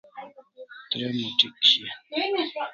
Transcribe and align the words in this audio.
Tre 0.91 1.05
muth'ik 1.17 1.55
shian 1.69 1.91